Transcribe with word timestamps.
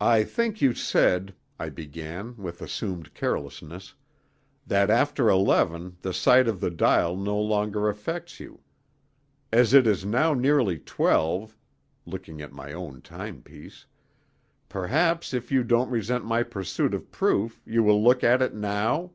"I 0.00 0.24
think 0.24 0.60
you 0.60 0.74
said," 0.74 1.32
I 1.60 1.68
began, 1.68 2.36
with 2.38 2.60
assumed 2.60 3.14
carelessness, 3.14 3.94
"that 4.66 4.90
after 4.90 5.28
eleven 5.28 5.96
the 6.02 6.12
sight 6.12 6.48
of 6.48 6.58
the 6.58 6.72
dial 6.72 7.16
no 7.16 7.38
longer 7.40 7.88
affects 7.88 8.40
you. 8.40 8.62
As 9.52 9.72
it 9.74 9.86
is 9.86 10.04
now 10.04 10.34
nearly 10.34 10.76
twelve"—looking 10.80 12.42
at 12.42 12.50
my 12.50 12.72
own 12.72 13.00
timepiece—"perhaps, 13.00 15.32
if 15.32 15.52
you 15.52 15.62
don't 15.62 15.88
resent 15.88 16.24
my 16.24 16.42
pursuit 16.42 16.92
of 16.92 17.12
proof, 17.12 17.62
you 17.64 17.84
will 17.84 18.02
look 18.02 18.24
at 18.24 18.42
it 18.42 18.54
now." 18.56 19.12